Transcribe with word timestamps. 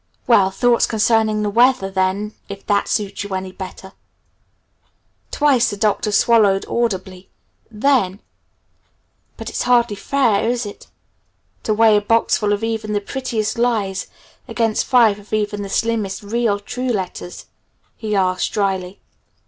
"Well, 0.25 0.49
thoughts 0.49 0.87
concerning 0.87 1.43
the 1.43 1.49
weather, 1.51 1.91
then 1.91 2.33
if 2.49 2.65
that 2.65 2.87
suits 2.87 3.23
you 3.23 3.35
any 3.35 3.51
better." 3.51 3.93
Twice 5.29 5.69
the 5.69 5.77
Doctor 5.77 6.11
swallowed 6.11 6.65
audibly. 6.67 7.29
Then, 7.69 8.19
"But 9.37 9.51
it's 9.51 9.61
hardly 9.61 9.95
fair 9.95 10.49
is 10.49 10.65
it 10.65 10.87
to 11.61 11.75
weigh 11.75 11.97
a 11.97 12.01
boxful 12.01 12.51
of 12.51 12.63
even 12.63 12.93
the 12.93 12.99
prettiest 12.99 13.59
lies 13.59 14.07
against 14.47 14.87
five 14.87 15.19
of 15.19 15.33
even 15.33 15.61
the 15.61 15.69
slimmest 15.69 16.23
real, 16.23 16.57
true 16.59 16.89
letters?" 16.89 17.45
he 17.95 18.15
asked 18.15 18.51
drily. 18.53 18.99